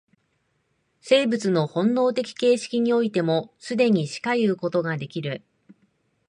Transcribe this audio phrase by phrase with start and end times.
[1.01, 5.43] 生物の本能的形成においても、既にしかいうことができる。